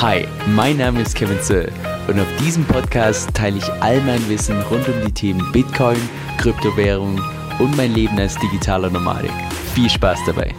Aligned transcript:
Hi, 0.00 0.28
mein 0.54 0.76
Name 0.76 1.00
ist 1.00 1.16
Kevin 1.16 1.40
Zöll 1.40 1.72
und 2.06 2.20
auf 2.20 2.28
diesem 2.36 2.64
Podcast 2.64 3.34
teile 3.34 3.58
ich 3.58 3.68
all 3.82 4.00
mein 4.02 4.28
Wissen 4.28 4.62
rund 4.70 4.86
um 4.86 4.94
die 5.04 5.10
Themen 5.10 5.50
Bitcoin, 5.50 5.98
Kryptowährung 6.38 7.20
und 7.58 7.76
mein 7.76 7.94
Leben 7.94 8.16
als 8.16 8.36
digitaler 8.36 8.90
Nomadik. 8.90 9.32
Viel 9.74 9.90
Spaß 9.90 10.20
dabei! 10.24 10.54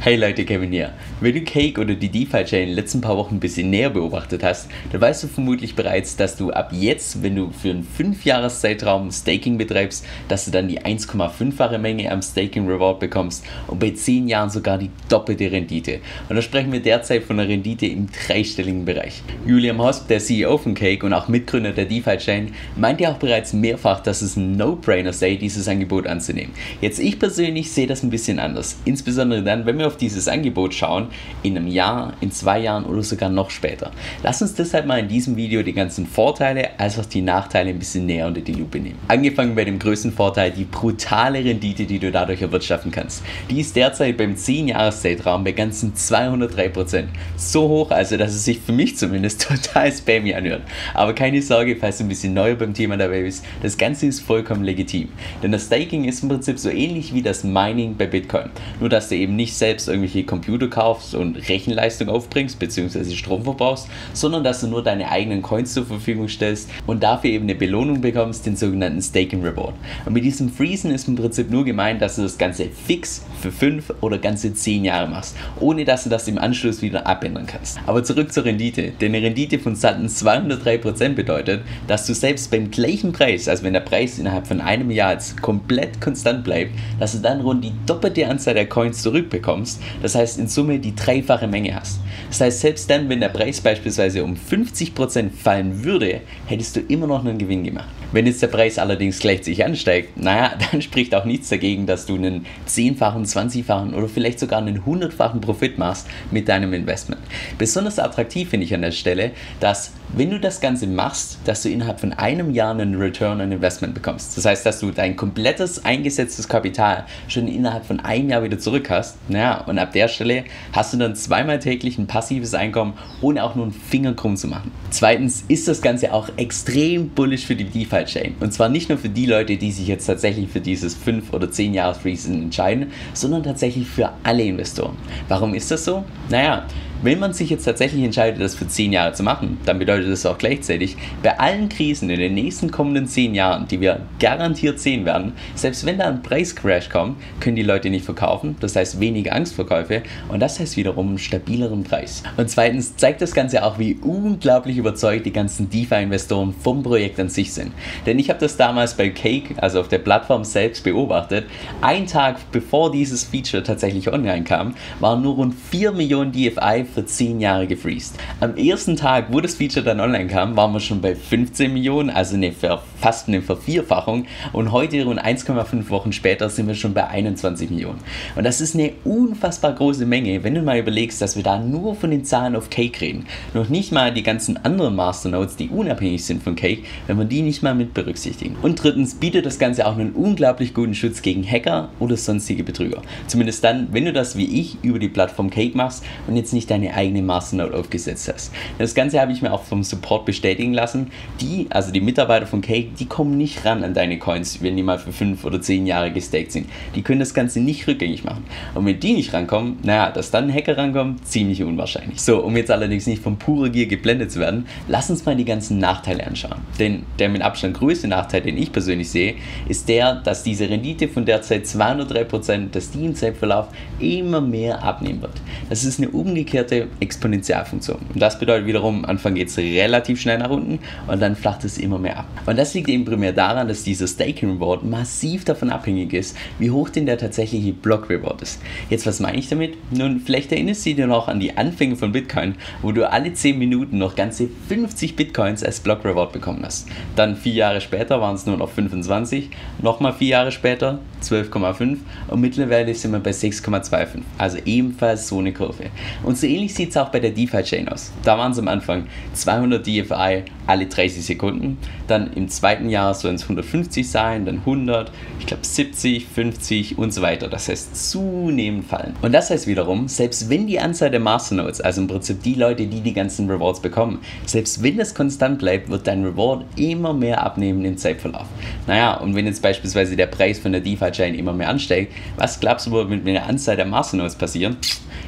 Hey 0.00 0.16
Leute, 0.16 0.44
Kevin 0.44 0.70
hier. 0.70 0.92
Wenn 1.20 1.34
du 1.34 1.40
Cake 1.40 1.80
oder 1.80 1.96
die 1.96 2.10
DeFi-Chain 2.10 2.62
in 2.62 2.68
den 2.68 2.76
letzten 2.76 3.00
paar 3.00 3.16
Wochen 3.16 3.36
ein 3.36 3.40
bisschen 3.40 3.70
näher 3.70 3.90
beobachtet 3.90 4.44
hast, 4.44 4.68
dann 4.92 5.00
weißt 5.00 5.24
du 5.24 5.26
vermutlich 5.26 5.74
bereits, 5.74 6.14
dass 6.14 6.36
du 6.36 6.52
ab 6.52 6.70
jetzt, 6.72 7.24
wenn 7.24 7.34
du 7.34 7.50
für 7.50 7.70
einen 7.70 7.84
5-Jahres-Zeitraum 7.84 9.10
Staking 9.10 9.58
betreibst, 9.58 10.06
dass 10.28 10.44
du 10.44 10.52
dann 10.52 10.68
die 10.68 10.80
1,5-fache 10.80 11.78
Menge 11.78 12.12
am 12.12 12.22
Staking 12.22 12.68
Reward 12.68 13.00
bekommst 13.00 13.44
und 13.66 13.80
bei 13.80 13.90
10 13.90 14.28
Jahren 14.28 14.48
sogar 14.48 14.78
die 14.78 14.90
doppelte 15.08 15.50
Rendite. 15.50 15.98
Und 16.28 16.36
da 16.36 16.42
sprechen 16.42 16.70
wir 16.70 16.78
derzeit 16.78 17.24
von 17.24 17.40
einer 17.40 17.48
Rendite 17.48 17.86
im 17.86 18.06
dreistelligen 18.12 18.84
Bereich. 18.84 19.20
Julian 19.44 19.78
Hosp, 19.78 20.06
der 20.06 20.20
CEO 20.20 20.56
von 20.56 20.74
Cake 20.74 21.04
und 21.04 21.12
auch 21.12 21.26
Mitgründer 21.26 21.72
der 21.72 21.86
DeFi-Chain, 21.86 22.54
meinte 22.76 23.08
auch 23.08 23.16
bereits 23.16 23.52
mehrfach, 23.52 24.04
dass 24.04 24.22
es 24.22 24.36
ein 24.36 24.56
No-Brainer 24.56 25.12
sei, 25.12 25.34
dieses 25.34 25.66
Angebot 25.66 26.06
anzunehmen. 26.06 26.52
Jetzt 26.80 27.00
ich 27.00 27.18
persönlich 27.18 27.72
sehe 27.72 27.88
das 27.88 28.04
ein 28.04 28.10
bisschen 28.10 28.38
anders. 28.38 28.76
Insbesondere 28.84 29.42
dann, 29.42 29.66
wenn 29.66 29.78
wir 29.78 29.88
auf 29.88 29.96
dieses 29.96 30.28
Angebot 30.28 30.74
schauen, 30.74 31.07
in 31.42 31.56
einem 31.56 31.68
Jahr, 31.68 32.14
in 32.20 32.30
zwei 32.30 32.60
Jahren 32.60 32.84
oder 32.84 33.02
sogar 33.02 33.28
noch 33.28 33.50
später. 33.50 33.90
Lass 34.22 34.42
uns 34.42 34.54
deshalb 34.54 34.86
mal 34.86 34.98
in 34.98 35.08
diesem 35.08 35.36
Video 35.36 35.62
die 35.62 35.72
ganzen 35.72 36.06
Vorteile 36.06 36.78
als 36.78 36.98
auch 36.98 37.06
die 37.06 37.22
Nachteile 37.22 37.70
ein 37.70 37.78
bisschen 37.78 38.06
näher 38.06 38.26
unter 38.26 38.40
die 38.40 38.52
Lupe 38.52 38.78
nehmen. 38.78 38.98
Angefangen 39.08 39.54
bei 39.54 39.64
dem 39.64 39.78
größten 39.78 40.12
Vorteil, 40.12 40.50
die 40.50 40.64
brutale 40.64 41.44
Rendite, 41.44 41.86
die 41.86 41.98
du 41.98 42.10
dadurch 42.10 42.42
erwirtschaften 42.42 42.90
kannst. 42.90 43.22
Die 43.50 43.60
ist 43.60 43.76
derzeit 43.76 44.16
beim 44.16 44.34
10-Jahres-Zeitraum 44.34 45.44
bei 45.44 45.52
ganzen 45.52 45.94
203%. 45.94 47.04
So 47.36 47.68
hoch, 47.68 47.90
also 47.90 48.16
dass 48.16 48.34
es 48.34 48.44
sich 48.44 48.60
für 48.60 48.72
mich 48.72 48.96
zumindest 48.96 49.42
total 49.48 49.92
spammy 49.92 50.34
anhört. 50.34 50.62
Aber 50.94 51.14
keine 51.14 51.42
Sorge, 51.42 51.76
falls 51.76 51.98
du 51.98 52.04
ein 52.04 52.08
bisschen 52.08 52.34
neu 52.34 52.56
beim 52.56 52.74
Thema 52.74 52.96
dabei 52.96 53.22
bist, 53.22 53.44
das 53.62 53.76
Ganze 53.76 54.06
ist 54.06 54.20
vollkommen 54.20 54.64
legitim. 54.64 55.08
Denn 55.42 55.52
das 55.52 55.66
Staking 55.66 56.04
ist 56.04 56.22
im 56.22 56.28
Prinzip 56.28 56.58
so 56.58 56.70
ähnlich 56.70 57.14
wie 57.14 57.22
das 57.22 57.44
Mining 57.44 57.96
bei 57.96 58.06
Bitcoin. 58.06 58.50
Nur 58.80 58.88
dass 58.88 59.08
du 59.08 59.16
eben 59.16 59.36
nicht 59.36 59.54
selbst 59.54 59.88
irgendwelche 59.88 60.24
Computer 60.24 60.68
kaufst, 60.68 60.97
kaufst 60.98 61.14
und 61.14 61.36
Rechenleistung 61.48 62.08
aufbringst 62.08 62.58
bzw. 62.58 63.14
Strom 63.14 63.44
verbrauchst, 63.44 63.88
sondern 64.12 64.44
dass 64.44 64.60
du 64.60 64.66
nur 64.66 64.82
deine 64.82 65.10
eigenen 65.10 65.42
Coins 65.42 65.74
zur 65.74 65.86
Verfügung 65.86 66.28
stellst 66.28 66.68
und 66.86 67.02
dafür 67.02 67.30
eben 67.30 67.44
eine 67.44 67.54
Belohnung 67.54 68.00
bekommst, 68.00 68.46
den 68.46 68.56
sogenannten 68.56 69.00
Staking 69.00 69.42
Reward. 69.42 69.74
Und 70.04 70.12
mit 70.12 70.24
diesem 70.24 70.50
Freezen 70.50 70.90
ist 70.90 71.08
im 71.08 71.16
Prinzip 71.16 71.50
nur 71.50 71.64
gemeint, 71.64 72.02
dass 72.02 72.16
du 72.16 72.22
das 72.22 72.38
Ganze 72.38 72.66
fix 72.68 73.24
für 73.40 73.52
5 73.52 73.94
oder 74.00 74.18
ganze 74.18 74.52
10 74.52 74.84
Jahre 74.84 75.08
machst, 75.08 75.36
ohne 75.60 75.84
dass 75.84 76.04
du 76.04 76.10
das 76.10 76.26
im 76.28 76.38
Anschluss 76.38 76.82
wieder 76.82 77.06
abändern 77.06 77.46
kannst. 77.46 77.78
Aber 77.86 78.02
zurück 78.02 78.32
zur 78.32 78.44
Rendite. 78.44 78.92
Denn 79.00 79.14
eine 79.14 79.24
Rendite 79.24 79.58
von 79.58 79.76
satten 79.76 80.06
203% 80.06 81.10
bedeutet, 81.10 81.62
dass 81.86 82.06
du 82.06 82.14
selbst 82.14 82.50
beim 82.50 82.70
gleichen 82.70 83.12
Preis, 83.12 83.48
also 83.48 83.62
wenn 83.62 83.72
der 83.72 83.80
Preis 83.80 84.18
innerhalb 84.18 84.46
von 84.46 84.60
einem 84.60 84.90
Jahr 84.90 85.12
jetzt 85.12 85.40
komplett 85.40 86.00
konstant 86.00 86.44
bleibt, 86.44 86.72
dass 86.98 87.12
du 87.12 87.18
dann 87.18 87.40
rund 87.40 87.64
die 87.64 87.72
doppelte 87.86 88.26
Anzahl 88.26 88.54
der 88.54 88.68
Coins 88.68 89.02
zurückbekommst. 89.02 89.80
Das 90.02 90.14
heißt 90.14 90.38
in 90.38 90.48
Summe 90.48 90.78
die 90.78 90.87
die 90.88 90.94
dreifache 90.94 91.46
Menge 91.46 91.74
hast. 91.74 92.00
Das 92.28 92.40
heißt, 92.40 92.60
selbst 92.60 92.90
dann, 92.90 93.08
wenn 93.08 93.20
der 93.20 93.28
Preis 93.28 93.60
beispielsweise 93.60 94.24
um 94.24 94.34
50% 94.34 95.30
fallen 95.30 95.84
würde, 95.84 96.22
hättest 96.46 96.76
du 96.76 96.80
immer 96.80 97.06
noch 97.06 97.24
einen 97.24 97.36
Gewinn 97.36 97.62
gemacht. 97.62 97.88
Wenn 98.10 98.26
jetzt 98.26 98.40
der 98.40 98.48
Preis 98.48 98.78
allerdings 98.78 99.18
gleich 99.18 99.44
sich 99.44 99.64
ansteigt, 99.64 100.16
naja, 100.16 100.54
dann 100.70 100.80
spricht 100.80 101.14
auch 101.14 101.26
nichts 101.26 101.50
dagegen, 101.50 101.86
dass 101.86 102.06
du 102.06 102.14
einen 102.14 102.46
zehnfachen, 102.64 103.26
zwanzigfachen 103.26 103.92
oder 103.94 104.08
vielleicht 104.08 104.40
sogar 104.40 104.60
einen 104.60 104.86
hundertfachen 104.86 105.42
Profit 105.42 105.76
machst 105.76 106.06
mit 106.30 106.48
deinem 106.48 106.72
Investment. 106.72 107.20
Besonders 107.58 107.98
attraktiv 107.98 108.48
finde 108.48 108.64
ich 108.64 108.74
an 108.74 108.82
der 108.82 108.92
Stelle, 108.92 109.32
dass 109.60 109.92
wenn 110.14 110.30
du 110.30 110.40
das 110.40 110.60
Ganze 110.60 110.86
machst, 110.86 111.38
dass 111.44 111.62
du 111.62 111.68
innerhalb 111.68 112.00
von 112.00 112.12
einem 112.12 112.50
Jahr 112.52 112.70
einen 112.70 112.94
Return 112.94 113.40
on 113.40 113.52
Investment 113.52 113.94
bekommst. 113.94 114.36
Das 114.36 114.44
heißt, 114.44 114.64
dass 114.64 114.80
du 114.80 114.90
dein 114.90 115.16
komplettes 115.16 115.84
eingesetztes 115.84 116.48
Kapital 116.48 117.04
schon 117.28 117.46
innerhalb 117.46 117.84
von 117.84 118.00
einem 118.00 118.30
Jahr 118.30 118.42
wieder 118.42 118.58
zurück 118.58 118.90
hast. 118.90 119.16
Naja, 119.28 119.64
und 119.66 119.78
ab 119.78 119.92
der 119.92 120.08
Stelle 120.08 120.44
hast 120.72 120.92
du 120.92 120.96
dann 120.96 121.14
zweimal 121.14 121.58
täglich 121.58 121.98
ein 121.98 122.06
passives 122.06 122.54
Einkommen, 122.54 122.94
ohne 123.20 123.44
auch 123.44 123.54
nur 123.54 123.66
einen 123.66 123.74
Finger 123.74 124.14
krumm 124.14 124.36
zu 124.36 124.48
machen. 124.48 124.72
Zweitens 124.90 125.44
ist 125.48 125.68
das 125.68 125.82
Ganze 125.82 126.12
auch 126.12 126.30
extrem 126.36 127.10
bullish 127.10 127.44
für 127.44 127.56
die 127.56 127.64
DeFi 127.64 128.04
Chain. 128.04 128.34
Und 128.40 128.52
zwar 128.52 128.68
nicht 128.68 128.88
nur 128.88 128.98
für 128.98 129.08
die 129.08 129.26
Leute, 129.26 129.56
die 129.56 129.72
sich 129.72 129.86
jetzt 129.86 130.06
tatsächlich 130.06 130.48
für 130.48 130.60
dieses 130.60 130.94
5 130.94 131.32
oder 131.32 131.50
10 131.50 131.74
Jahres 131.74 131.98
Freezing 131.98 132.42
entscheiden, 132.42 132.92
sondern 133.12 133.42
tatsächlich 133.42 133.86
für 133.86 134.10
alle 134.22 134.44
Investoren. 134.44 134.96
Warum 135.28 135.54
ist 135.54 135.70
das 135.70 135.84
so? 135.84 136.04
Naja, 136.30 136.64
wenn 137.02 137.18
man 137.18 137.32
sich 137.32 137.50
jetzt 137.50 137.64
tatsächlich 137.64 138.02
entscheidet, 138.02 138.40
das 138.40 138.54
für 138.54 138.66
10 138.66 138.92
Jahre 138.92 139.12
zu 139.12 139.22
machen, 139.22 139.58
dann 139.64 139.78
bedeutet 139.78 140.10
das 140.10 140.26
auch 140.26 140.38
gleichzeitig, 140.38 140.96
bei 141.22 141.38
allen 141.38 141.68
Krisen 141.68 142.10
in 142.10 142.18
den 142.18 142.34
nächsten 142.34 142.70
kommenden 142.70 143.06
10 143.06 143.34
Jahren, 143.34 143.68
die 143.68 143.80
wir 143.80 144.00
garantiert 144.18 144.80
sehen 144.80 145.04
werden, 145.04 145.32
selbst 145.54 145.86
wenn 145.86 145.98
da 145.98 146.08
ein 146.08 146.22
Preiscrash 146.22 146.88
kommt, 146.88 147.16
können 147.40 147.56
die 147.56 147.62
Leute 147.62 147.90
nicht 147.90 148.04
verkaufen, 148.04 148.56
das 148.60 148.74
heißt 148.76 149.00
weniger 149.00 149.32
Angstverkäufe 149.34 150.02
und 150.28 150.40
das 150.40 150.58
heißt 150.58 150.76
wiederum 150.76 151.08
einen 151.08 151.18
stabileren 151.18 151.84
Preis. 151.84 152.22
Und 152.36 152.50
zweitens 152.50 152.96
zeigt 152.96 153.22
das 153.22 153.32
Ganze 153.32 153.64
auch, 153.64 153.78
wie 153.78 153.96
unglaublich 154.02 154.76
überzeugt 154.76 155.26
die 155.26 155.32
ganzen 155.32 155.70
DeFi-Investoren 155.70 156.52
vom 156.52 156.82
Projekt 156.82 157.20
an 157.20 157.28
sich 157.28 157.52
sind. 157.52 157.72
Denn 158.06 158.18
ich 158.18 158.28
habe 158.28 158.40
das 158.40 158.56
damals 158.56 158.94
bei 158.94 159.10
Cake, 159.10 159.54
also 159.58 159.80
auf 159.80 159.88
der 159.88 159.98
Plattform 159.98 160.44
selbst 160.44 160.84
beobachtet. 160.84 161.46
Ein 161.80 162.06
Tag 162.06 162.50
bevor 162.52 162.90
dieses 162.90 163.24
Feature 163.24 163.62
tatsächlich 163.62 164.12
online 164.12 164.44
kam, 164.44 164.74
waren 165.00 165.22
nur 165.22 165.34
rund 165.34 165.54
4 165.54 165.92
Millionen 165.92 166.32
DFI 166.32 166.87
für 166.94 167.04
10 167.04 167.40
Jahre 167.40 167.66
gefreezed. 167.66 168.14
Am 168.40 168.56
ersten 168.56 168.96
Tag, 168.96 169.26
wo 169.30 169.40
das 169.40 169.54
Feature 169.54 169.84
dann 169.84 170.00
online 170.00 170.26
kam, 170.26 170.56
waren 170.56 170.72
wir 170.72 170.80
schon 170.80 171.00
bei 171.00 171.14
15 171.14 171.72
Millionen, 171.72 172.10
also 172.10 172.34
eine 172.34 172.52
fast 172.52 173.28
eine 173.28 173.42
Vervierfachung. 173.42 174.26
Und 174.52 174.72
heute, 174.72 175.04
rund 175.04 175.22
1,5 175.22 175.90
Wochen 175.90 176.12
später, 176.12 176.48
sind 176.50 176.66
wir 176.66 176.74
schon 176.74 176.94
bei 176.94 177.06
21 177.06 177.70
Millionen. 177.70 177.98
Und 178.36 178.44
das 178.44 178.60
ist 178.60 178.74
eine 178.74 178.92
unfassbar 179.04 179.72
große 179.72 180.06
Menge, 180.06 180.42
wenn 180.44 180.54
du 180.54 180.62
mal 180.62 180.78
überlegst, 180.78 181.20
dass 181.20 181.36
wir 181.36 181.42
da 181.42 181.58
nur 181.58 181.94
von 181.94 182.10
den 182.10 182.24
Zahlen 182.24 182.56
auf 182.56 182.70
Cake 182.70 183.00
reden. 183.00 183.26
Noch 183.54 183.68
nicht 183.68 183.92
mal 183.92 184.12
die 184.12 184.22
ganzen 184.22 184.56
anderen 184.64 184.96
Masternodes, 184.96 185.56
die 185.56 185.68
unabhängig 185.68 186.24
sind 186.24 186.42
von 186.42 186.56
Cake, 186.56 186.82
wenn 187.06 187.18
wir 187.18 187.24
die 187.24 187.42
nicht 187.42 187.62
mal 187.62 187.74
mit 187.74 187.94
berücksichtigen. 187.94 188.56
Und 188.62 188.82
drittens 188.82 189.14
bietet 189.14 189.46
das 189.46 189.58
Ganze 189.58 189.86
auch 189.86 189.96
einen 189.96 190.12
unglaublich 190.12 190.74
guten 190.74 190.94
Schutz 190.94 191.22
gegen 191.22 191.48
Hacker 191.48 191.90
oder 191.98 192.16
sonstige 192.16 192.64
Betrüger. 192.64 193.02
Zumindest 193.26 193.62
dann, 193.64 193.88
wenn 193.92 194.04
du 194.04 194.12
das 194.12 194.36
wie 194.36 194.60
ich 194.60 194.76
über 194.82 194.98
die 194.98 195.08
Plattform 195.08 195.50
Cake 195.50 195.76
machst 195.76 196.04
und 196.26 196.36
jetzt 196.36 196.52
nicht 196.52 196.70
dein 196.70 196.77
deine 196.78 196.94
eigene 196.94 197.22
Masternode 197.22 197.76
aufgesetzt 197.76 198.30
hast. 198.32 198.52
Das 198.78 198.94
Ganze 198.94 199.20
habe 199.20 199.32
ich 199.32 199.42
mir 199.42 199.52
auch 199.52 199.64
vom 199.64 199.82
Support 199.82 200.24
bestätigen 200.24 200.72
lassen. 200.72 201.10
Die, 201.40 201.66
also 201.70 201.92
die 201.92 202.00
Mitarbeiter 202.00 202.46
von 202.46 202.60
Cake, 202.60 202.90
die 202.98 203.06
kommen 203.06 203.36
nicht 203.36 203.64
ran 203.64 203.82
an 203.82 203.94
deine 203.94 204.18
Coins, 204.18 204.62
wenn 204.62 204.76
die 204.76 204.82
mal 204.82 204.98
für 204.98 205.12
5 205.12 205.44
oder 205.44 205.60
10 205.60 205.86
Jahre 205.86 206.12
gestaked 206.12 206.52
sind. 206.52 206.68
Die 206.94 207.02
können 207.02 207.20
das 207.20 207.34
Ganze 207.34 207.60
nicht 207.60 207.86
rückgängig 207.86 208.24
machen. 208.24 208.44
Und 208.74 208.86
wenn 208.86 209.00
die 209.00 209.12
nicht 209.14 209.32
rankommen, 209.32 209.78
naja, 209.82 210.10
dass 210.10 210.30
dann 210.30 210.44
ein 210.44 210.54
Hacker 210.54 210.76
rankommt, 210.76 211.26
ziemlich 211.26 211.62
unwahrscheinlich. 211.62 212.20
So, 212.20 212.42
um 212.42 212.56
jetzt 212.56 212.70
allerdings 212.70 213.06
nicht 213.06 213.22
von 213.22 213.38
purer 213.38 213.68
Gier 213.68 213.86
geblendet 213.86 214.30
zu 214.30 214.40
werden, 214.40 214.66
lass 214.88 215.10
uns 215.10 215.24
mal 215.24 215.36
die 215.36 215.44
ganzen 215.44 215.78
Nachteile 215.78 216.26
anschauen. 216.26 216.60
Denn 216.78 217.04
der 217.18 217.28
mit 217.28 217.42
Abstand 217.42 217.76
größte 217.76 218.08
Nachteil, 218.08 218.42
den 218.42 218.56
ich 218.56 218.72
persönlich 218.72 219.10
sehe, 219.10 219.34
ist 219.68 219.88
der, 219.88 220.16
dass 220.16 220.42
diese 220.42 220.68
Rendite 220.68 221.08
von 221.08 221.24
derzeit 221.24 221.64
203%, 221.64 222.70
dass 222.70 222.90
die 222.90 223.04
im 223.04 223.14
Zeitverlauf 223.14 223.68
immer 223.98 224.40
mehr 224.40 224.82
abnehmen 224.82 225.22
wird. 225.22 225.32
Das 225.68 225.84
ist 225.84 225.98
eine 225.98 226.10
umgekehrte 226.10 226.67
umgekehrte 226.68 226.88
Exponentialfunktion. 227.00 227.98
Und 228.12 228.20
das 228.20 228.38
bedeutet 228.38 228.66
wiederum, 228.66 229.04
am 229.04 229.10
Anfang 229.10 229.34
geht 229.34 229.48
es 229.48 229.58
relativ 229.58 230.20
schnell 230.20 230.38
nach 230.38 230.50
unten 230.50 230.78
und 231.06 231.20
dann 231.20 231.36
flacht 231.36 231.64
es 231.64 231.78
immer 231.78 231.98
mehr 231.98 232.18
ab. 232.18 232.26
Und 232.46 232.58
das 232.58 232.74
liegt 232.74 232.88
eben 232.88 233.04
primär 233.04 233.32
daran, 233.32 233.68
dass 233.68 233.84
dieser 233.84 234.06
Staking 234.06 234.52
Reward 234.52 234.84
massiv 234.84 235.44
davon 235.44 235.70
abhängig 235.70 236.12
ist, 236.12 236.36
wie 236.58 236.70
hoch 236.70 236.88
denn 236.88 237.06
der 237.06 237.18
tatsächliche 237.18 237.72
Block 237.72 238.10
Reward 238.10 238.42
ist. 238.42 238.60
Jetzt, 238.90 239.06
was 239.06 239.20
meine 239.20 239.38
ich 239.38 239.48
damit? 239.48 239.76
Nun, 239.90 240.20
vielleicht 240.20 240.52
erinnerst 240.52 240.86
du 240.86 240.94
dich 240.94 241.06
noch 241.06 241.28
an 241.28 241.40
die 241.40 241.56
Anfänge 241.56 241.96
von 241.96 242.12
Bitcoin, 242.12 242.54
wo 242.82 242.92
du 242.92 243.10
alle 243.10 243.32
10 243.32 243.58
Minuten 243.58 243.98
noch 243.98 244.14
ganze 244.14 244.48
50 244.68 245.16
Bitcoins 245.16 245.62
als 245.64 245.80
Block 245.80 246.04
Reward 246.04 246.32
bekommen 246.32 246.62
hast. 246.64 246.88
Dann 247.16 247.36
vier 247.36 247.54
Jahre 247.54 247.80
später 247.80 248.20
waren 248.20 248.34
es 248.34 248.46
nur 248.46 248.56
noch 248.56 248.70
25, 248.70 249.50
nochmal 249.82 250.12
vier 250.12 250.28
Jahre 250.28 250.52
später 250.52 251.00
12,5 251.22 251.98
und 252.28 252.40
mittlerweile 252.40 252.94
sind 252.94 253.12
wir 253.12 253.20
bei 253.20 253.30
6,25. 253.30 254.22
Also 254.36 254.58
ebenfalls 254.64 255.28
so 255.28 255.38
eine 255.38 255.52
Kurve. 255.52 255.90
Und 256.22 256.38
so 256.38 256.46
ähnlich 256.58 256.74
sieht 256.74 256.90
es 256.90 256.96
auch 256.96 257.10
bei 257.10 257.20
der 257.20 257.30
DeFi-Chain 257.30 257.88
aus. 257.88 258.12
Da 258.24 258.36
waren 258.36 258.52
es 258.52 258.58
am 258.58 258.68
Anfang 258.68 259.06
200 259.32 259.86
DFI 259.86 260.44
alle 260.68 260.86
30 260.86 261.24
Sekunden. 261.24 261.78
Dann 262.06 262.32
im 262.34 262.48
zweiten 262.48 262.88
Jahr 262.88 263.14
sollen 263.14 263.36
es 263.36 263.42
150 263.44 264.08
sein, 264.08 264.44
dann 264.44 264.58
100, 264.58 265.10
ich 265.40 265.46
glaube 265.46 265.64
70, 265.64 266.26
50 266.26 266.98
und 266.98 267.12
so 267.12 267.22
weiter. 267.22 267.48
Das 267.48 267.68
heißt 267.68 268.10
zunehmend 268.10 268.84
fallen. 268.84 269.14
Und 269.22 269.32
das 269.32 269.50
heißt 269.50 269.66
wiederum, 269.66 270.08
selbst 270.08 270.50
wenn 270.50 270.66
die 270.66 270.78
Anzahl 270.78 271.10
der 271.10 271.20
Masternodes, 271.20 271.80
also 271.80 272.02
im 272.02 272.06
Prinzip 272.06 272.42
die 272.42 272.54
Leute, 272.54 272.86
die 272.86 273.00
die 273.00 273.12
ganzen 273.12 273.50
Rewards 273.50 273.80
bekommen, 273.80 274.20
selbst 274.46 274.82
wenn 274.82 274.98
das 274.98 275.14
konstant 275.14 275.58
bleibt, 275.58 275.88
wird 275.88 276.06
dein 276.06 276.24
Reward 276.24 276.64
immer 276.76 277.14
mehr 277.14 277.42
abnehmen 277.42 277.84
im 277.84 277.96
Zeitverlauf. 277.96 278.46
Naja, 278.86 279.14
und 279.14 279.34
wenn 279.34 279.46
jetzt 279.46 279.62
beispielsweise 279.62 280.16
der 280.16 280.26
Preis 280.26 280.58
von 280.58 280.72
der 280.72 280.80
DeFi-Chain 280.80 281.34
immer 281.34 281.52
mehr 281.52 281.68
ansteigt, 281.68 282.12
was 282.36 282.60
glaubst 282.60 282.86
du, 282.86 282.92
wird 282.92 283.08
mit 283.08 283.26
der 283.26 283.46
Anzahl 283.46 283.76
der 283.76 283.86
Masternodes 283.86 284.34
passieren? 284.34 284.76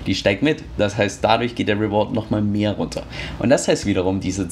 Die 0.07 0.15
steigt 0.15 0.43
mit. 0.43 0.63
Das 0.79 0.97
heißt, 0.97 1.23
dadurch 1.23 1.55
geht 1.55 1.69
der 1.69 1.79
Reward 1.79 2.13
nochmal 2.13 2.43
mehr 2.43 2.73
runter. 2.73 3.03
Und 3.39 3.51
das 3.51 3.69
heißt 3.69 3.87
wiederum, 3.87 4.21
dieser 4.21 4.49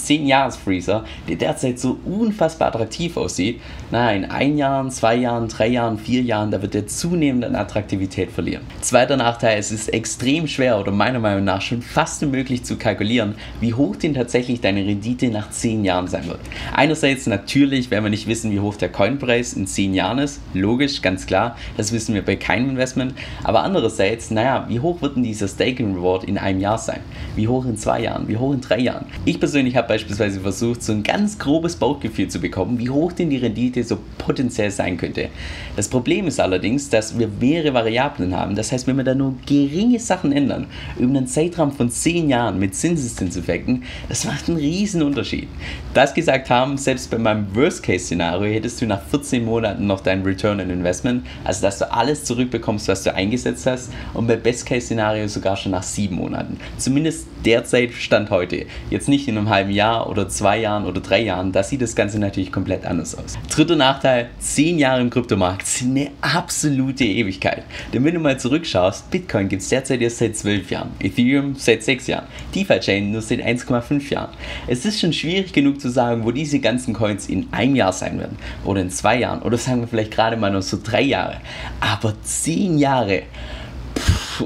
10-Jahres-Freezer, 0.79 1.05
der 1.29 1.37
derzeit 1.37 1.79
so 1.79 1.99
unfassbar 2.05 2.69
attraktiv 2.69 3.17
aussieht, 3.17 3.61
naja, 3.91 4.17
in 4.17 4.25
ein 4.25 4.57
Jahren, 4.57 4.91
zwei 4.91 5.17
Jahren, 5.17 5.49
drei 5.49 5.69
Jahren, 5.69 5.99
vier 5.99 6.23
Jahren, 6.23 6.51
da 6.51 6.63
wird 6.63 6.75
der 6.75 6.87
zunehmend 6.87 7.45
an 7.45 7.55
Attraktivität 7.55 8.31
verlieren. 8.31 8.63
Zweiter 8.81 9.17
Nachteil, 9.17 9.59
es 9.59 9.73
ist 9.73 9.89
extrem 9.89 10.47
schwer 10.47 10.79
oder 10.79 10.93
meiner 10.93 11.19
Meinung 11.19 11.45
nach 11.45 11.61
schon 11.61 11.83
fast 11.83 12.23
unmöglich 12.23 12.65
zu 12.65 12.77
kalkulieren, 12.77 13.35
wie 13.61 13.75
hoch 13.75 13.97
denn 13.97 14.15
tatsächlich 14.15 14.61
deine 14.61 14.85
Rendite 14.85 15.29
nach 15.29 15.51
10 15.51 15.85
Jahren 15.85 16.09
sein 16.09 16.27
wird. 16.27 16.41
Einerseits 16.75 17.27
natürlich, 17.27 17.91
wenn 17.91 18.03
wir 18.03 18.11
nicht 18.11 18.27
wissen, 18.27 18.51
wie 18.53 18.61
hoch 18.61 18.77
der 18.77 18.91
Coinpreis 18.91 19.55
in 19.55 19.67
10 19.67 19.95
Jahren 19.95 20.19
ist, 20.19 20.41
logisch, 20.55 21.03
ganz 21.03 21.27
klar, 21.27 21.57
das 21.77 21.93
wissen 21.93 22.15
wir 22.15 22.25
bei 22.25 22.37
keinem 22.37 22.71
Investment, 22.71 23.15
aber 23.45 23.63
andererseits, 23.63 24.31
naja, 24.31 24.67
wie 24.69 24.81
hoch 24.81 25.03
wird 25.03 25.17
denn 25.17 25.23
dieser 25.23 25.49
Staking 25.49 25.95
Reward 25.95 26.25
in 26.25 26.39
einem 26.39 26.61
Jahr 26.61 26.79
sein? 26.79 27.01
Wie 27.37 27.49
hoch 27.49 27.65
in 27.65 27.77
zwei 27.77 28.03
Jahren? 28.03 28.29
Wie 28.29 28.37
hoch 28.37 28.53
in 28.53 28.61
drei 28.61 28.79
Jahren? 28.79 29.07
Ich 29.25 29.39
persönlich 29.39 29.77
habe 29.77 29.89
beispielsweise 29.89 30.41
versucht, 30.41 30.68
so 30.75 30.93
ein 30.93 31.03
ganz 31.03 31.39
grobes 31.39 31.77
Bauchgefühl 31.77 32.29
zu 32.29 32.41
bekommen, 32.41 32.79
wie 32.79 32.91
hoch 32.91 33.13
denn 33.13 33.31
die 33.31 33.37
Rendite 33.37 33.83
so 33.85 33.99
potenziell 34.19 34.71
sein 34.71 34.97
könnte. 34.97 35.29
Das 35.77 35.89
Problem 35.89 36.27
ist 36.27 36.41
allerdings, 36.41 36.91
dass 36.91 37.19
wir 37.19 37.29
mehrere 37.41 37.75
Variablen 37.75 38.35
haben. 38.37 38.55
Das 38.55 38.73
heißt, 38.73 38.87
wenn 38.87 38.97
wir 38.97 39.05
da 39.05 39.15
nur 39.15 39.35
geringe 39.47 40.01
Sachen 40.01 40.33
ändern, 40.33 40.67
über 40.99 41.17
einen 41.17 41.27
Zeitraum 41.27 41.73
von 41.73 41.91
10 41.91 42.29
Jahren 42.29 42.59
mit 42.59 42.75
Zinseszinseffekten, 42.75 43.85
das 44.09 44.25
macht 44.25 44.49
einen 44.49 44.59
riesen 44.59 45.03
Unterschied. 45.03 45.49
Das 45.95 46.15
gesagt 46.15 46.51
haben, 46.51 46.77
selbst 46.77 47.11
bei 47.11 47.19
meinem 47.19 47.55
Worst-Case-Szenario 47.55 48.53
hättest 48.53 48.81
du 48.81 48.87
nach 48.87 49.03
14 49.03 49.45
Monaten 49.45 49.87
noch 49.87 50.01
dein 50.01 50.23
Return 50.23 50.61
on 50.61 50.71
Investment, 50.71 51.27
also 51.45 51.63
dass 51.63 51.79
du 51.79 51.93
alles 51.93 52.25
zurückbekommst, 52.25 52.89
was 52.89 53.03
du 53.03 53.15
eingesetzt 53.15 53.67
hast 53.67 53.91
und 54.15 54.27
bei 54.27 54.37
Best-Case-Szenario 54.37 55.29
sogar 55.29 55.57
schon 55.57 55.73
nach 55.73 55.83
7 55.83 56.15
Monaten. 56.15 56.59
Zumindest 56.77 57.27
derzeit 57.45 57.93
Stand 57.93 58.31
heute. 58.31 58.67
Jetzt 58.91 59.09
nicht 59.09 59.29
in 59.29 59.39
einem 59.39 59.49
halben 59.49 59.71
Jahr 59.71 60.09
oder 60.11 60.29
zwei 60.29 60.58
Jahren 60.59 60.85
oder 60.85 61.01
drei 61.01 61.23
Jahren, 61.23 61.53
da 61.53 61.63
sieht 61.63 61.83
das 61.83 61.95
Ganze 61.95 62.19
natürlich 62.19 62.53
komplett 62.53 62.85
anders 62.85 63.17
aus. 63.17 63.39
Dritter 63.51 63.77
Nachteil, 63.77 64.31
10 64.39 64.79
Jahre 64.79 65.01
im 65.01 65.11
Kryptomarkt 65.11 65.67
sind 65.67 65.97
eine 65.97 66.11
absolute 66.21 67.05
Ewigkeit. 67.05 67.65
Denn 67.93 68.05
wenn 68.05 68.15
du 68.15 68.21
mal 68.21 68.39
zurückschaust, 68.39 69.11
Bitcoin 69.11 69.49
gibt 69.49 69.63
es 69.63 69.69
derzeit 69.69 70.01
erst 70.01 70.19
seit 70.19 70.37
12 70.37 70.71
Jahren, 70.71 70.91
Ethereum 71.01 71.55
seit 71.55 71.83
6 71.83 72.07
Jahren, 72.09 72.27
DeFi-Chain 72.55 73.13
nur 73.13 73.23
seit 73.23 73.41
1,5 73.41 74.11
Jahren. 74.11 74.31
Es 74.67 74.85
ist 74.85 75.01
schon 75.01 75.13
schwierig 75.13 75.53
genug 75.53 75.81
zu 75.81 75.89
sagen, 75.89 76.25
wo 76.25 76.31
diese 76.31 76.59
ganzen 76.61 76.95
Coins 76.95 77.29
in 77.29 77.49
einem 77.53 77.77
Jahr 77.77 77.93
sein 77.93 78.19
werden 78.19 78.37
oder 78.65 78.81
in 78.81 78.91
zwei 78.91 79.19
Jahren 79.19 79.43
oder 79.43 79.57
sagen 79.59 79.81
wir 79.81 79.89
vielleicht 79.89 80.13
gerade 80.13 80.37
mal 80.37 80.51
noch 80.51 80.63
so 80.63 80.79
drei 80.83 81.03
Jahre. 81.03 81.39
Aber 81.81 82.15
10 82.23 82.79
Jahre 82.79 83.23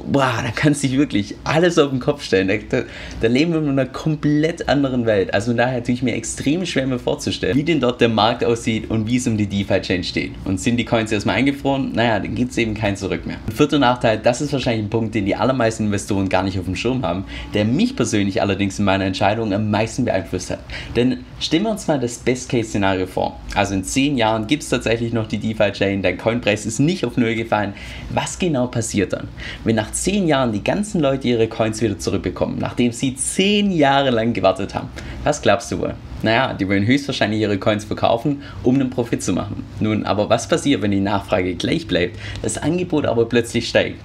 boah, 0.00 0.40
da 0.42 0.50
kannst 0.54 0.82
du 0.82 0.88
dich 0.88 0.98
wirklich 0.98 1.34
alles 1.44 1.78
auf 1.78 1.90
den 1.90 2.00
Kopf 2.00 2.22
stellen. 2.22 2.48
Da, 2.68 2.82
da, 3.20 3.28
leben 3.28 3.52
wir 3.52 3.60
in 3.60 3.68
einer 3.68 3.86
komplett 3.86 4.68
anderen 4.68 5.06
Welt. 5.06 5.32
Also 5.34 5.52
daher 5.52 5.82
tue 5.82 5.94
ich 5.94 6.02
mir 6.02 6.14
extrem 6.14 6.64
schwer 6.66 6.86
mir 6.86 6.98
vorzustellen, 6.98 7.56
wie 7.56 7.64
denn 7.64 7.80
dort 7.80 8.00
der 8.00 8.08
Markt 8.08 8.44
aussieht 8.44 8.90
und 8.90 9.06
wie 9.06 9.16
es 9.16 9.26
um 9.26 9.36
die 9.36 9.46
DeFi-Chain 9.46 10.04
steht. 10.04 10.32
Und 10.44 10.60
sind 10.60 10.76
die 10.76 10.84
Coins 10.84 11.12
erstmal 11.12 11.36
eingefroren? 11.36 11.92
Naja, 11.92 12.18
dann 12.18 12.34
gibt 12.34 12.52
es 12.52 12.58
eben 12.58 12.74
kein 12.74 12.96
Zurück 12.96 13.26
mehr. 13.26 13.36
Und 13.46 13.54
vierter 13.54 13.78
Nachteil, 13.78 14.18
das 14.18 14.40
ist 14.40 14.52
wahrscheinlich 14.52 14.86
ein 14.86 14.90
Punkt, 14.90 15.14
den 15.14 15.26
die 15.26 15.36
allermeisten 15.36 15.86
Investoren 15.86 16.28
gar 16.28 16.42
nicht 16.42 16.58
auf 16.58 16.64
dem 16.64 16.76
Schirm 16.76 17.04
haben, 17.04 17.24
der 17.54 17.64
mich 17.64 17.96
persönlich 17.96 18.40
allerdings 18.40 18.78
in 18.78 18.84
meiner 18.84 19.04
Entscheidung 19.04 19.52
am 19.52 19.70
meisten 19.70 20.04
beeinflusst 20.04 20.50
hat. 20.50 20.60
Denn 20.96 21.18
stellen 21.40 21.64
wir 21.64 21.70
uns 21.70 21.86
mal 21.86 21.98
das 21.98 22.18
Best-Case-Szenario 22.18 23.06
vor. 23.06 23.38
Also 23.54 23.74
in 23.74 23.84
zehn 23.84 24.16
Jahren 24.16 24.46
gibt 24.46 24.62
es 24.62 24.68
tatsächlich 24.68 25.12
noch 25.12 25.26
die 25.26 25.38
DeFi-Chain, 25.38 26.02
dein 26.02 26.18
Coinpreis 26.18 26.66
ist 26.66 26.78
nicht 26.78 27.04
auf 27.04 27.16
Null 27.16 27.34
gefallen. 27.34 27.74
Was 28.10 28.38
genau 28.38 28.66
passiert 28.66 29.12
dann? 29.12 29.28
Wenn 29.64 29.76
nach 29.82 29.90
zehn 29.90 30.28
Jahren 30.28 30.52
die 30.52 30.62
ganzen 30.62 31.00
Leute 31.00 31.26
ihre 31.26 31.48
Coins 31.48 31.82
wieder 31.82 31.98
zurückbekommen, 31.98 32.56
nachdem 32.60 32.92
sie 32.92 33.16
zehn 33.16 33.72
Jahre 33.72 34.10
lang 34.10 34.32
gewartet 34.32 34.76
haben. 34.76 34.88
Was 35.24 35.42
glaubst 35.42 35.72
du 35.72 35.80
wohl? 35.80 35.94
Naja, 36.22 36.54
die 36.54 36.68
wollen 36.68 36.86
höchstwahrscheinlich 36.86 37.40
ihre 37.40 37.58
Coins 37.58 37.84
verkaufen, 37.84 38.42
um 38.62 38.76
einen 38.76 38.90
Profit 38.90 39.24
zu 39.24 39.32
machen. 39.32 39.64
Nun, 39.80 40.04
aber 40.04 40.30
was 40.30 40.46
passiert, 40.46 40.82
wenn 40.82 40.92
die 40.92 41.00
Nachfrage 41.00 41.56
gleich 41.56 41.88
bleibt, 41.88 42.16
das 42.42 42.58
Angebot 42.58 43.06
aber 43.06 43.24
plötzlich 43.24 43.68
steigt? 43.68 43.98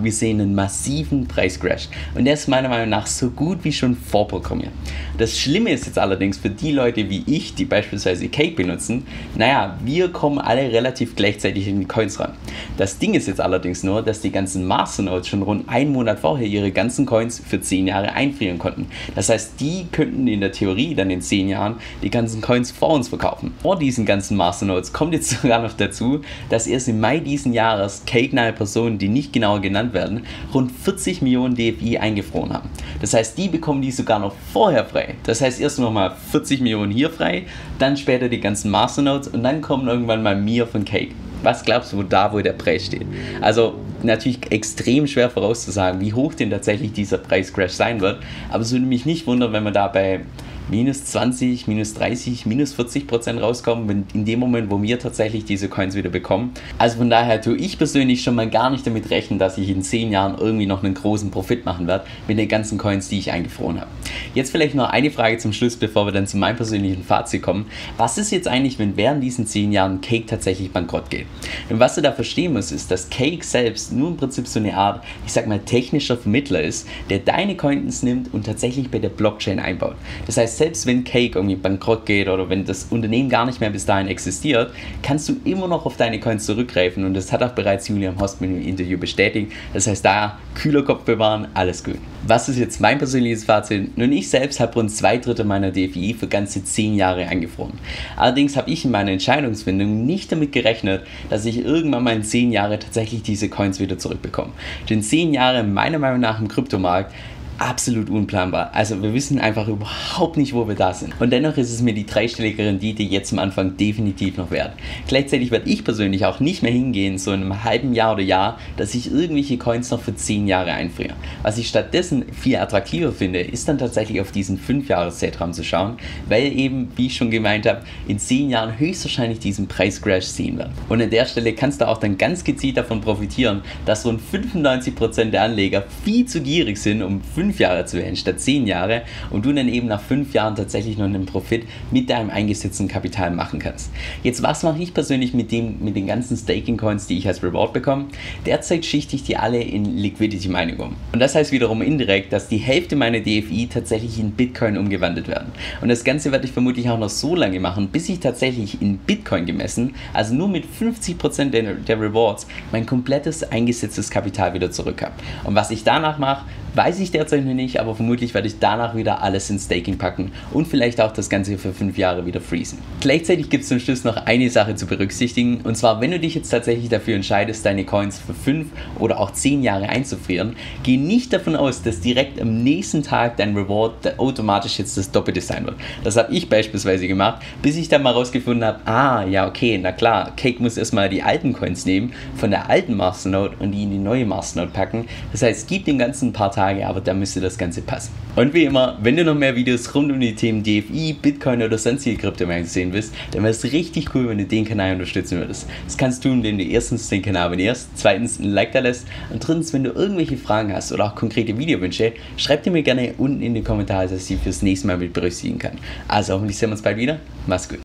Wir 0.00 0.12
sehen 0.12 0.40
einen 0.40 0.54
massiven 0.54 1.26
Preiscrash. 1.26 1.88
Und 2.14 2.24
der 2.24 2.34
ist 2.34 2.48
meiner 2.48 2.68
Meinung 2.68 2.90
nach 2.90 3.06
so 3.06 3.30
gut 3.30 3.58
wie 3.62 3.72
schon 3.72 3.96
vorprogrammiert. 3.96 4.72
Das 5.16 5.38
Schlimme 5.38 5.70
ist 5.70 5.86
jetzt 5.86 5.98
allerdings 5.98 6.38
für 6.38 6.50
die 6.50 6.72
Leute 6.72 7.08
wie 7.10 7.24
ich, 7.26 7.54
die 7.54 7.64
beispielsweise 7.64 8.28
Cake 8.28 8.54
benutzen, 8.54 9.06
naja, 9.36 9.76
wir 9.84 10.08
kommen 10.10 10.38
alle 10.38 10.70
relativ 10.72 11.16
gleichzeitig 11.16 11.66
in 11.66 11.80
die 11.80 11.86
Coins 11.86 12.20
ran. 12.20 12.32
Das 12.76 12.98
Ding 12.98 13.14
ist 13.14 13.26
jetzt 13.26 13.40
allerdings 13.40 13.82
nur, 13.82 14.02
dass 14.02 14.20
die 14.20 14.30
ganzen 14.30 14.66
Masternodes 14.66 15.28
schon 15.28 15.42
rund 15.42 15.68
einen 15.68 15.92
Monat 15.92 16.20
vorher 16.20 16.46
ihre 16.46 16.70
ganzen 16.70 17.06
Coins 17.06 17.42
für 17.44 17.60
10 17.60 17.88
Jahre 17.88 18.12
einfrieren 18.12 18.58
konnten. 18.58 18.86
Das 19.14 19.28
heißt, 19.28 19.60
die 19.60 19.86
könnten 19.90 20.28
in 20.28 20.40
der 20.40 20.52
Theorie 20.52 20.94
dann 20.94 21.10
in 21.10 21.20
10 21.20 21.48
Jahren 21.48 21.76
die 22.02 22.10
ganzen 22.10 22.40
Coins 22.40 22.70
vor 22.70 22.90
uns 22.90 23.08
verkaufen. 23.08 23.52
Vor 23.62 23.78
diesen 23.78 24.06
ganzen 24.06 24.36
Masternodes 24.36 24.92
kommt 24.92 25.14
jetzt 25.14 25.30
sogar 25.42 25.60
noch 25.62 25.72
dazu, 25.72 26.20
dass 26.50 26.66
erst 26.66 26.88
im 26.88 27.00
Mai 27.00 27.18
diesen 27.18 27.52
Jahres 27.52 28.02
Cake-nahe 28.06 28.52
Personen, 28.52 28.98
die 28.98 29.08
nicht 29.08 29.32
genauer 29.38 29.60
genannt 29.60 29.94
werden, 29.94 30.22
rund 30.52 30.72
40 30.72 31.22
Millionen 31.22 31.54
DFI 31.54 31.98
eingefroren 31.98 32.52
haben. 32.52 32.68
Das 33.00 33.14
heißt, 33.14 33.38
die 33.38 33.48
bekommen 33.48 33.80
die 33.82 33.92
sogar 33.92 34.18
noch 34.18 34.34
vorher 34.52 34.84
frei. 34.84 35.14
Das 35.22 35.40
heißt, 35.40 35.60
erst 35.60 35.78
nochmal 35.78 36.12
40 36.30 36.60
Millionen 36.60 36.90
hier 36.90 37.10
frei, 37.10 37.44
dann 37.78 37.96
später 37.96 38.28
die 38.28 38.40
ganzen 38.40 38.70
Masternodes 38.70 39.28
und 39.28 39.42
dann 39.42 39.60
kommen 39.60 39.86
irgendwann 39.86 40.22
mal 40.22 40.36
Mir 40.36 40.66
von 40.66 40.84
Cake. 40.84 41.14
Was 41.42 41.62
glaubst 41.62 41.92
du, 41.92 42.02
da, 42.02 42.32
wo 42.32 42.40
der 42.40 42.52
Preis 42.52 42.86
steht? 42.86 43.06
Also 43.40 43.74
natürlich 44.02 44.50
extrem 44.50 45.06
schwer 45.06 45.30
vorauszusagen, 45.30 46.00
wie 46.00 46.12
hoch 46.12 46.34
denn 46.34 46.50
tatsächlich 46.50 46.92
dieser 46.92 47.18
Preiscrash 47.18 47.72
sein 47.72 48.00
wird. 48.00 48.18
Aber 48.50 48.62
es 48.62 48.72
würde 48.72 48.86
mich 48.86 49.06
nicht 49.06 49.26
wundern, 49.28 49.52
wenn 49.52 49.62
wir 49.62 49.70
da 49.70 49.86
bei 49.86 50.20
minus 50.68 51.04
20, 51.04 51.66
minus 51.66 51.94
30, 51.94 52.46
minus 52.46 52.74
40 52.74 53.06
Prozent 53.06 53.40
rauskommen, 53.40 53.88
wenn 53.88 54.06
in 54.14 54.24
dem 54.24 54.40
Moment, 54.40 54.70
wo 54.70 54.80
wir 54.82 54.98
tatsächlich 54.98 55.44
diese 55.44 55.68
Coins 55.68 55.94
wieder 55.94 56.10
bekommen. 56.10 56.52
Also 56.76 56.98
von 56.98 57.10
daher 57.10 57.40
tue 57.40 57.56
ich 57.56 57.78
persönlich 57.78 58.22
schon 58.22 58.34
mal 58.34 58.48
gar 58.48 58.70
nicht 58.70 58.86
damit 58.86 59.10
rechnen, 59.10 59.38
dass 59.38 59.58
ich 59.58 59.68
in 59.68 59.82
10 59.82 60.12
Jahren 60.12 60.36
irgendwie 60.38 60.66
noch 60.66 60.82
einen 60.82 60.94
großen 60.94 61.30
Profit 61.30 61.64
machen 61.64 61.86
werde 61.86 62.04
mit 62.26 62.38
den 62.38 62.48
ganzen 62.48 62.78
Coins, 62.78 63.08
die 63.08 63.18
ich 63.18 63.32
eingefroren 63.32 63.80
habe. 63.80 63.90
Jetzt 64.34 64.50
vielleicht 64.50 64.74
noch 64.74 64.90
eine 64.90 65.10
Frage 65.10 65.38
zum 65.38 65.52
Schluss, 65.52 65.76
bevor 65.76 66.06
wir 66.06 66.12
dann 66.12 66.26
zu 66.26 66.36
meinem 66.36 66.56
persönlichen 66.56 67.02
Fazit 67.02 67.42
kommen. 67.42 67.66
Was 67.96 68.18
ist 68.18 68.30
jetzt 68.30 68.48
eigentlich, 68.48 68.78
wenn 68.78 68.96
während 68.96 69.22
diesen 69.22 69.46
10 69.46 69.72
Jahren 69.72 70.00
Cake 70.00 70.26
tatsächlich 70.26 70.70
bankrott 70.70 71.10
geht? 71.10 71.26
Und 71.70 71.80
was 71.80 71.94
du 71.94 72.02
da 72.02 72.12
verstehen 72.12 72.52
musst, 72.52 72.72
ist, 72.72 72.90
dass 72.90 73.08
Cake 73.10 73.44
selbst 73.44 73.92
nur 73.92 74.08
im 74.08 74.16
Prinzip 74.16 74.46
so 74.46 74.58
eine 74.58 74.76
Art, 74.76 75.02
ich 75.26 75.32
sag 75.32 75.46
mal, 75.46 75.58
technischer 75.58 76.16
Vermittler 76.16 76.60
ist, 76.62 76.86
der 77.08 77.20
deine 77.20 77.56
Coins 77.56 78.02
nimmt 78.02 78.32
und 78.34 78.46
tatsächlich 78.46 78.90
bei 78.90 78.98
der 78.98 79.08
Blockchain 79.08 79.58
einbaut. 79.58 79.96
Das 80.26 80.36
heißt, 80.36 80.57
selbst 80.58 80.86
wenn 80.86 81.04
Cake 81.04 81.38
irgendwie 81.38 81.54
bankrott 81.54 82.04
geht 82.04 82.28
oder 82.28 82.48
wenn 82.50 82.64
das 82.64 82.88
Unternehmen 82.90 83.28
gar 83.28 83.46
nicht 83.46 83.60
mehr 83.60 83.70
bis 83.70 83.86
dahin 83.86 84.08
existiert, 84.08 84.72
kannst 85.02 85.28
du 85.28 85.36
immer 85.44 85.68
noch 85.68 85.86
auf 85.86 85.96
deine 85.96 86.18
Coins 86.18 86.46
zurückgreifen 86.46 87.04
und 87.04 87.14
das 87.14 87.32
hat 87.32 87.44
auch 87.44 87.52
bereits 87.52 87.86
Julian 87.86 88.20
Hostman 88.20 88.56
im 88.56 88.66
Interview 88.66 88.98
bestätigt. 88.98 89.52
Das 89.72 89.86
heißt, 89.86 90.04
da 90.04 90.36
kühler 90.56 90.82
Kopf 90.82 91.04
bewahren, 91.04 91.46
alles 91.54 91.84
gut. 91.84 91.98
Was 92.26 92.48
ist 92.48 92.58
jetzt 92.58 92.80
mein 92.80 92.98
persönliches 92.98 93.44
Fazit? 93.44 93.96
Nun, 93.96 94.10
ich 94.10 94.28
selbst 94.28 94.58
habe 94.58 94.74
rund 94.74 94.90
zwei 94.90 95.18
Drittel 95.18 95.44
meiner 95.44 95.70
DFI 95.70 96.16
für 96.18 96.26
ganze 96.26 96.64
zehn 96.64 96.96
Jahre 96.96 97.26
eingefroren. 97.26 97.74
Allerdings 98.16 98.56
habe 98.56 98.68
ich 98.68 98.84
in 98.84 98.90
meiner 98.90 99.12
Entscheidungsfindung 99.12 100.04
nicht 100.04 100.32
damit 100.32 100.50
gerechnet, 100.50 101.04
dass 101.30 101.44
ich 101.44 101.64
irgendwann 101.64 102.02
mal 102.02 102.16
in 102.16 102.24
zehn 102.24 102.50
Jahren 102.50 102.80
tatsächlich 102.80 103.22
diese 103.22 103.48
Coins 103.48 103.78
wieder 103.78 103.96
zurückbekomme. 103.96 104.50
Denn 104.90 105.02
zehn 105.02 105.32
Jahre 105.32 105.62
meiner 105.62 106.00
Meinung 106.00 106.20
nach 106.20 106.40
im 106.40 106.48
Kryptomarkt 106.48 107.14
absolut 107.58 108.08
unplanbar. 108.08 108.70
Also 108.72 109.02
wir 109.02 109.12
wissen 109.12 109.40
einfach 109.40 109.68
überhaupt 109.68 110.36
nicht, 110.36 110.54
wo 110.54 110.66
wir 110.68 110.74
da 110.74 110.94
sind. 110.94 111.12
Und 111.20 111.30
dennoch 111.30 111.56
ist 111.56 111.72
es 111.72 111.82
mir 111.82 111.92
die 111.92 112.06
dreistellige 112.06 112.64
Rendite 112.64 113.02
jetzt 113.02 113.32
am 113.32 113.38
Anfang 113.38 113.76
definitiv 113.76 114.36
noch 114.36 114.50
wert. 114.50 114.72
Gleichzeitig 115.08 115.50
werde 115.50 115.68
ich 115.68 115.84
persönlich 115.84 116.24
auch 116.24 116.40
nicht 116.40 116.62
mehr 116.62 116.72
hingehen, 116.72 117.18
so 117.18 117.32
in 117.32 117.42
einem 117.42 117.64
halben 117.64 117.94
Jahr 117.94 118.14
oder 118.14 118.22
Jahr, 118.22 118.58
dass 118.76 118.94
ich 118.94 119.12
irgendwelche 119.12 119.58
Coins 119.58 119.90
noch 119.90 120.00
für 120.00 120.14
10 120.14 120.46
Jahre 120.46 120.72
einfriere. 120.72 121.14
Was 121.42 121.58
ich 121.58 121.68
stattdessen 121.68 122.24
viel 122.32 122.56
attraktiver 122.56 123.12
finde, 123.12 123.40
ist 123.40 123.68
dann 123.68 123.78
tatsächlich 123.78 124.20
auf 124.20 124.30
diesen 124.30 124.58
5-Jahres-Zeitraum 124.58 125.52
zu 125.52 125.64
schauen, 125.64 125.96
weil 126.28 126.56
eben, 126.56 126.92
wie 126.96 127.06
ich 127.06 127.16
schon 127.16 127.30
gemeint 127.30 127.66
habe, 127.66 127.82
in 128.06 128.18
10 128.18 128.50
Jahren 128.50 128.78
höchstwahrscheinlich 128.78 129.40
diesen 129.40 129.66
Preiscrash 129.66 130.26
sehen 130.26 130.58
wird. 130.58 130.70
Und 130.88 131.02
an 131.02 131.10
der 131.10 131.26
Stelle 131.26 131.52
kannst 131.54 131.80
du 131.80 131.88
auch 131.88 131.98
dann 131.98 132.18
ganz 132.18 132.44
gezielt 132.44 132.76
davon 132.76 133.00
profitieren, 133.00 133.62
dass 133.84 134.06
rund 134.06 134.20
95% 134.20 135.30
der 135.30 135.42
Anleger 135.42 135.84
viel 136.04 136.26
zu 136.26 136.40
gierig 136.40 136.78
sind, 136.78 137.02
um 137.02 137.20
5 137.20 137.47
fünf 137.48 137.60
Jahre 137.60 137.86
zu 137.86 137.96
wählen 137.96 138.14
statt 138.14 138.40
zehn 138.40 138.66
Jahre 138.66 139.04
und 139.30 139.46
du 139.46 139.54
dann 139.54 139.68
eben 139.68 139.86
nach 139.86 140.02
fünf 140.02 140.34
Jahren 140.34 140.54
tatsächlich 140.54 140.98
noch 140.98 141.06
einen 141.06 141.24
Profit 141.24 141.64
mit 141.90 142.10
deinem 142.10 142.28
eingesetzten 142.28 142.88
Kapital 142.88 143.30
machen 143.30 143.58
kannst. 143.58 143.90
Jetzt, 144.22 144.42
was 144.42 144.64
mache 144.64 144.82
ich 144.82 144.92
persönlich 144.92 145.32
mit, 145.32 145.50
dem, 145.50 145.76
mit 145.80 145.96
den 145.96 146.06
ganzen 146.06 146.36
Staking 146.36 146.76
Coins, 146.76 147.06
die 147.06 147.16
ich 147.16 147.26
als 147.26 147.42
Reward 147.42 147.72
bekomme? 147.72 148.08
Derzeit 148.44 148.84
schichte 148.84 149.16
ich 149.16 149.22
die 149.22 149.38
alle 149.38 149.62
in 149.62 149.96
Liquidity 149.96 150.48
Mining 150.48 150.76
um. 150.76 150.96
Und 151.14 151.20
das 151.20 151.34
heißt 151.34 151.50
wiederum 151.50 151.80
indirekt, 151.80 152.34
dass 152.34 152.48
die 152.48 152.58
Hälfte 152.58 152.96
meiner 152.96 153.20
DFI 153.20 153.70
tatsächlich 153.72 154.20
in 154.20 154.32
Bitcoin 154.32 154.76
umgewandelt 154.76 155.26
werden. 155.26 155.50
Und 155.80 155.88
das 155.88 156.04
Ganze 156.04 156.32
werde 156.32 156.44
ich 156.44 156.52
vermutlich 156.52 156.90
auch 156.90 156.98
noch 156.98 157.08
so 157.08 157.34
lange 157.34 157.60
machen, 157.60 157.88
bis 157.88 158.10
ich 158.10 158.20
tatsächlich 158.20 158.82
in 158.82 158.98
Bitcoin 158.98 159.46
gemessen, 159.46 159.94
also 160.12 160.34
nur 160.34 160.48
mit 160.48 160.64
50% 160.66 161.48
der, 161.48 161.72
der 161.76 161.98
Rewards, 161.98 162.46
mein 162.72 162.84
komplettes 162.84 163.42
eingesetztes 163.42 164.10
Kapital 164.10 164.52
wieder 164.52 164.70
zurück 164.70 165.00
habe. 165.00 165.14
Und 165.44 165.54
was 165.54 165.70
ich 165.70 165.82
danach 165.82 166.18
mache, 166.18 166.44
Weiß 166.78 167.00
ich 167.00 167.10
derzeit 167.10 167.44
noch 167.44 167.54
nicht, 167.54 167.80
aber 167.80 167.96
vermutlich 167.96 168.34
werde 168.34 168.46
ich 168.46 168.60
danach 168.60 168.94
wieder 168.94 169.20
alles 169.20 169.50
in 169.50 169.58
Staking 169.58 169.98
packen 169.98 170.30
und 170.52 170.68
vielleicht 170.68 171.00
auch 171.00 171.10
das 171.10 171.28
Ganze 171.28 171.58
für 171.58 171.72
fünf 171.72 171.98
Jahre 171.98 172.24
wieder 172.24 172.40
freezen. 172.40 172.78
Gleichzeitig 173.00 173.50
gibt 173.50 173.64
es 173.64 173.68
zum 173.68 173.80
Schluss 173.80 174.04
noch 174.04 174.14
eine 174.26 174.48
Sache 174.48 174.76
zu 174.76 174.86
berücksichtigen 174.86 175.62
und 175.64 175.76
zwar, 175.76 176.00
wenn 176.00 176.12
du 176.12 176.20
dich 176.20 176.36
jetzt 176.36 176.50
tatsächlich 176.50 176.88
dafür 176.88 177.16
entscheidest, 177.16 177.66
deine 177.66 177.84
Coins 177.84 178.20
für 178.20 178.32
fünf 178.32 178.68
oder 179.00 179.18
auch 179.18 179.32
zehn 179.32 179.64
Jahre 179.64 179.88
einzufrieren, 179.88 180.54
geh 180.84 180.96
nicht 180.96 181.32
davon 181.32 181.56
aus, 181.56 181.82
dass 181.82 181.98
direkt 181.98 182.40
am 182.40 182.62
nächsten 182.62 183.02
Tag 183.02 183.38
dein 183.38 183.56
Reward 183.56 184.16
automatisch 184.16 184.78
jetzt 184.78 184.96
das 184.96 185.10
Doppelte 185.10 185.40
sein 185.40 185.66
wird. 185.66 185.74
Das 186.04 186.16
habe 186.16 186.32
ich 186.32 186.48
beispielsweise 186.48 187.08
gemacht, 187.08 187.42
bis 187.60 187.74
ich 187.74 187.88
dann 187.88 188.04
mal 188.04 188.12
rausgefunden 188.12 188.64
habe, 188.64 188.78
ah, 188.84 189.24
ja, 189.24 189.48
okay, 189.48 189.80
na 189.82 189.90
klar, 189.90 190.30
Cake 190.36 190.62
muss 190.62 190.76
erstmal 190.76 191.08
die 191.08 191.24
alten 191.24 191.54
Coins 191.54 191.86
nehmen 191.86 192.12
von 192.36 192.52
der 192.52 192.70
alten 192.70 192.94
Masternode 192.94 193.56
und 193.58 193.72
die 193.72 193.82
in 193.82 193.90
die 193.90 193.98
neue 193.98 194.24
Masternode 194.26 194.70
packen. 194.70 195.06
Das 195.32 195.42
heißt, 195.42 195.66
gib 195.66 195.84
den 195.84 195.98
ganzen 195.98 196.32
paar 196.32 196.52
Tage, 196.52 196.67
aber 196.86 197.00
da 197.00 197.14
müsste 197.14 197.40
das 197.40 197.58
Ganze 197.58 197.82
passen. 197.82 198.12
Und 198.36 198.54
wie 198.54 198.64
immer, 198.64 198.98
wenn 199.02 199.16
du 199.16 199.24
noch 199.24 199.34
mehr 199.34 199.56
Videos 199.56 199.94
rund 199.94 200.12
um 200.12 200.20
die 200.20 200.34
Themen 200.34 200.62
DFI, 200.62 201.16
Bitcoin 201.20 201.62
oder 201.62 201.78
sonstige 201.78 202.16
Kryptomärkte 202.16 202.68
sehen 202.68 202.92
willst, 202.92 203.14
dann 203.32 203.42
wäre 203.42 203.50
es 203.50 203.64
richtig 203.64 204.14
cool, 204.14 204.28
wenn 204.28 204.38
du 204.38 204.44
den 204.44 204.64
Kanal 204.64 204.92
unterstützen 204.92 205.38
würdest. 205.38 205.66
Das 205.84 205.96
kannst 205.96 206.24
du, 206.24 206.28
indem 206.28 206.58
du 206.58 206.64
erstens 206.64 207.08
den 207.08 207.22
Kanal 207.22 207.46
abonnierst, 207.46 207.90
zweitens 207.94 208.38
ein 208.38 208.44
Like 208.44 208.72
da 208.72 208.80
lässt 208.80 209.06
und 209.30 209.46
drittens, 209.46 209.72
wenn 209.72 209.84
du 209.84 209.90
irgendwelche 209.90 210.36
Fragen 210.36 210.72
hast 210.72 210.92
oder 210.92 211.06
auch 211.06 211.14
konkrete 211.14 211.56
Videowünsche, 211.56 212.12
schreib 212.36 212.62
dir 212.62 212.70
mir 212.70 212.82
gerne 212.82 213.14
unten 213.18 213.42
in 213.42 213.54
die 213.54 213.62
Kommentare, 213.62 214.04
dass 214.04 214.12
ich 214.12 214.24
sie 214.24 214.36
fürs 214.36 214.62
nächste 214.62 214.86
Mal 214.86 214.98
mit 214.98 215.12
berücksichtigen 215.12 215.58
kann. 215.58 215.78
Also 216.06 216.34
hoffentlich 216.34 216.58
sehen 216.58 216.68
wir 216.70 216.72
uns 216.74 216.82
bald 216.82 216.96
wieder. 216.96 217.18
Mach's 217.46 217.68
gut. 217.68 217.80